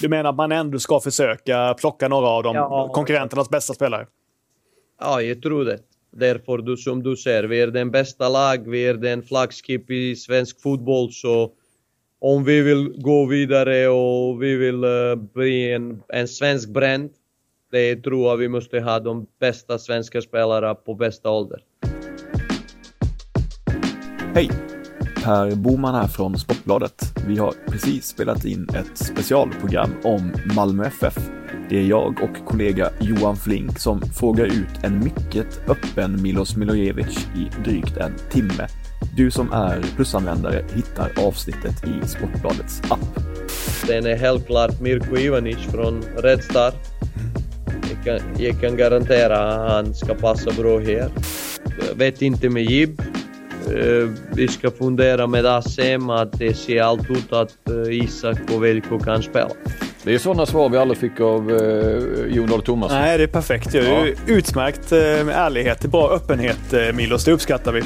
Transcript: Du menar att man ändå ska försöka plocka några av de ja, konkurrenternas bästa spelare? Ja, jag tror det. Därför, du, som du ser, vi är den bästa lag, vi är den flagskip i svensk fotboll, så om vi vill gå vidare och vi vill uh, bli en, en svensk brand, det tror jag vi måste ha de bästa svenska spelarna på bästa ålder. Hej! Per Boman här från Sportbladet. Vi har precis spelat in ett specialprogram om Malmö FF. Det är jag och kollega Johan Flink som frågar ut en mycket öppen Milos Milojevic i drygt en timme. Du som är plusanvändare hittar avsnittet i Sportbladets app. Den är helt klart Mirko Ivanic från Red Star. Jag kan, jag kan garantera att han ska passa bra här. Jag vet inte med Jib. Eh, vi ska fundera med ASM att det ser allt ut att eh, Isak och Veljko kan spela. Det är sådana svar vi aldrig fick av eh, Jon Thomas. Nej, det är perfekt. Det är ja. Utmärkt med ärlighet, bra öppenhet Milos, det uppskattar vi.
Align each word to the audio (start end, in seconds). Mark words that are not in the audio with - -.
Du 0.00 0.08
menar 0.08 0.30
att 0.30 0.36
man 0.36 0.52
ändå 0.52 0.78
ska 0.78 1.00
försöka 1.00 1.74
plocka 1.74 2.08
några 2.08 2.26
av 2.26 2.42
de 2.42 2.56
ja, 2.56 2.90
konkurrenternas 2.94 3.50
bästa 3.50 3.74
spelare? 3.74 4.06
Ja, 5.00 5.22
jag 5.22 5.42
tror 5.42 5.64
det. 5.64 5.78
Därför, 6.12 6.58
du, 6.58 6.76
som 6.76 7.02
du 7.02 7.16
ser, 7.16 7.44
vi 7.44 7.60
är 7.60 7.66
den 7.66 7.90
bästa 7.90 8.28
lag, 8.28 8.70
vi 8.70 8.86
är 8.86 8.94
den 8.94 9.22
flagskip 9.22 9.90
i 9.90 10.16
svensk 10.16 10.62
fotboll, 10.62 11.12
så 11.12 11.52
om 12.20 12.44
vi 12.44 12.60
vill 12.60 12.92
gå 12.96 13.26
vidare 13.26 13.88
och 13.88 14.42
vi 14.42 14.56
vill 14.56 14.84
uh, 14.84 15.14
bli 15.14 15.72
en, 15.72 16.02
en 16.08 16.28
svensk 16.28 16.68
brand, 16.68 17.10
det 17.72 17.96
tror 17.96 18.28
jag 18.28 18.36
vi 18.36 18.48
måste 18.48 18.80
ha 18.80 19.00
de 19.00 19.26
bästa 19.40 19.78
svenska 19.78 20.20
spelarna 20.20 20.74
på 20.74 20.94
bästa 20.94 21.30
ålder. 21.30 21.60
Hej! 24.34 24.50
Per 25.24 25.54
Boman 25.54 25.94
här 25.94 26.06
från 26.06 26.38
Sportbladet. 26.38 27.17
Vi 27.28 27.38
har 27.38 27.54
precis 27.70 28.06
spelat 28.06 28.44
in 28.44 28.68
ett 28.74 28.98
specialprogram 28.98 29.90
om 30.04 30.32
Malmö 30.56 30.84
FF. 30.84 31.18
Det 31.68 31.78
är 31.78 31.82
jag 31.82 32.22
och 32.22 32.46
kollega 32.46 32.90
Johan 33.00 33.36
Flink 33.36 33.78
som 33.78 34.00
frågar 34.00 34.44
ut 34.44 34.84
en 34.84 35.04
mycket 35.04 35.68
öppen 35.68 36.22
Milos 36.22 36.56
Milojevic 36.56 37.26
i 37.36 37.62
drygt 37.64 37.96
en 37.96 38.14
timme. 38.30 38.68
Du 39.16 39.30
som 39.30 39.52
är 39.52 39.82
plusanvändare 39.96 40.64
hittar 40.74 41.26
avsnittet 41.26 41.84
i 41.84 42.08
Sportbladets 42.08 42.82
app. 42.88 43.20
Den 43.86 44.06
är 44.06 44.16
helt 44.16 44.46
klart 44.46 44.80
Mirko 44.80 45.16
Ivanic 45.16 45.58
från 45.58 46.02
Red 46.02 46.44
Star. 46.44 46.72
Jag 47.88 48.04
kan, 48.04 48.28
jag 48.38 48.60
kan 48.60 48.76
garantera 48.76 49.38
att 49.38 49.70
han 49.70 49.94
ska 49.94 50.14
passa 50.14 50.50
bra 50.62 50.78
här. 50.78 51.10
Jag 51.88 51.94
vet 51.94 52.22
inte 52.22 52.48
med 52.48 52.64
Jib. 52.64 53.02
Eh, 53.68 54.08
vi 54.32 54.48
ska 54.48 54.70
fundera 54.70 55.26
med 55.26 55.46
ASM 55.46 56.10
att 56.10 56.38
det 56.38 56.54
ser 56.54 56.82
allt 56.82 57.10
ut 57.10 57.32
att 57.32 57.68
eh, 57.68 57.94
Isak 57.94 58.38
och 58.54 58.64
Veljko 58.64 58.98
kan 58.98 59.22
spela. 59.22 59.50
Det 60.02 60.14
är 60.14 60.18
sådana 60.18 60.46
svar 60.46 60.68
vi 60.68 60.78
aldrig 60.78 60.98
fick 60.98 61.20
av 61.20 61.50
eh, 61.50 62.36
Jon 62.36 62.62
Thomas. 62.62 62.92
Nej, 62.92 63.18
det 63.18 63.24
är 63.24 63.28
perfekt. 63.28 63.72
Det 63.72 63.78
är 63.78 64.06
ja. 64.06 64.14
Utmärkt 64.26 64.90
med 64.90 65.28
ärlighet, 65.28 65.84
bra 65.84 66.10
öppenhet 66.10 66.94
Milos, 66.94 67.24
det 67.24 67.32
uppskattar 67.32 67.72
vi. 67.72 67.82